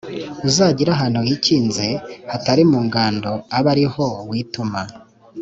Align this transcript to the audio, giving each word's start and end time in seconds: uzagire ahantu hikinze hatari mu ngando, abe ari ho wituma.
uzagire 0.47 0.89
ahantu 0.95 1.19
hikinze 1.27 1.87
hatari 2.31 2.63
mu 2.71 2.79
ngando, 2.87 3.31
abe 3.57 3.67
ari 3.73 3.85
ho 3.93 4.05
wituma. 4.29 4.81